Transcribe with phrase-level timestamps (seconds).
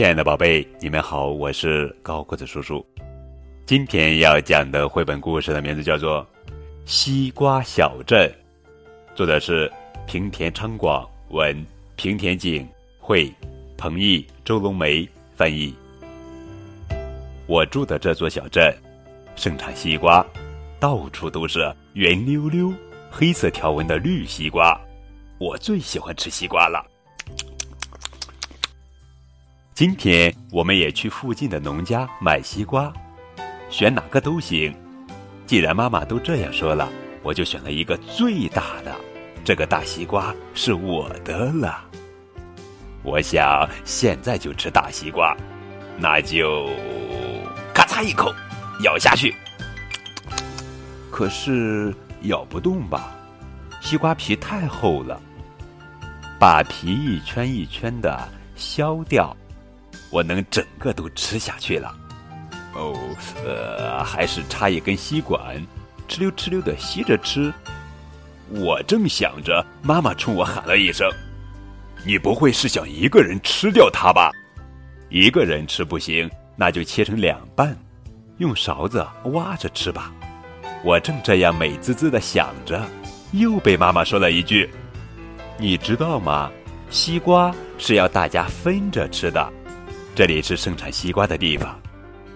[0.00, 2.82] 亲爱的宝贝，你们好，我是高个子叔叔。
[3.66, 6.22] 今天要讲的绘本故事的名字叫做
[6.86, 8.26] 《西瓜小镇》，
[9.14, 9.70] 作者是
[10.06, 11.54] 平田昌广，文
[11.96, 12.66] 平田景，
[12.98, 13.30] 绘
[13.76, 15.74] 彭毅、周龙梅翻译。
[17.46, 18.74] 我住的这座小镇
[19.36, 20.24] 盛产西瓜，
[20.80, 22.72] 到处都是圆溜溜、
[23.10, 24.80] 黑色条纹的绿西瓜，
[25.36, 26.89] 我最喜欢吃西瓜了。
[29.80, 32.92] 今天我们也去附近的农家买西瓜，
[33.70, 34.76] 选哪个都行。
[35.46, 36.86] 既然妈妈都这样说了，
[37.22, 38.94] 我就选了一个最大的。
[39.42, 41.82] 这个大西瓜是我的了。
[43.02, 45.34] 我想现在就吃大西瓜，
[45.96, 46.68] 那就
[47.72, 48.30] 咔嚓一口
[48.84, 49.34] 咬下去。
[51.10, 53.16] 可是咬不动吧？
[53.80, 55.18] 西瓜皮太厚了，
[56.38, 59.34] 把皮一圈一圈的削掉。
[60.10, 61.94] 我能整个都吃下去了，
[62.74, 62.98] 哦，
[63.44, 65.56] 呃，还是插一根吸管，
[66.08, 67.52] 哧溜哧溜的吸着吃。
[68.50, 71.08] 我正想着，妈妈冲我喊了一声
[72.04, 74.32] ：“你不会是想一个人吃掉它吧？”
[75.08, 77.76] 一个人吃不行，那就切成两半，
[78.38, 80.12] 用勺子挖着吃吧。
[80.82, 82.84] 我正这样美滋滋的想着，
[83.30, 84.68] 又被妈妈说了一句
[85.56, 86.50] ：“你知道吗？
[86.90, 89.48] 西瓜是要大家分着吃的。”
[90.20, 91.80] 这里是盛产西瓜的地方，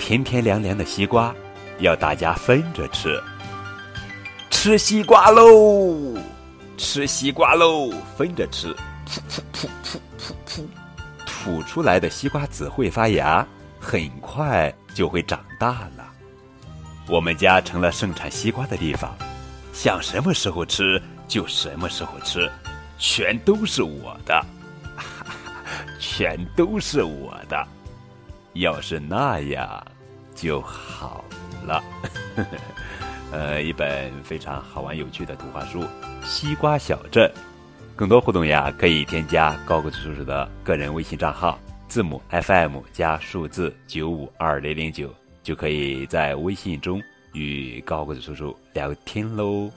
[0.00, 1.32] 甜甜凉凉的西瓜，
[1.78, 3.22] 要大家分着吃。
[4.50, 6.18] 吃西瓜喽，
[6.76, 8.74] 吃西瓜喽，分着吃。
[9.06, 10.64] 噗噗噗噗噗噗，
[11.24, 13.46] 吐出来的西瓜籽会发芽，
[13.78, 16.04] 很快就会长大了。
[17.06, 19.16] 我们家成了盛产西瓜的地方，
[19.72, 22.50] 想什么时候吃就什么时候吃，
[22.98, 24.44] 全都是我的。
[25.98, 27.66] 全都是我的，
[28.54, 29.86] 要是那样
[30.34, 31.24] 就好
[31.64, 31.82] 了。
[33.30, 35.82] 呃，一本非常好玩有趣的图画书
[36.24, 37.30] 《西瓜小镇》，
[37.94, 41.58] 更多互动呀，可以添加高个子叔叔的个人微信账号，
[41.88, 47.02] 字母 FM 加数字九五二零零九，就可以在微信中
[47.32, 49.70] 与高个子叔叔聊天喽。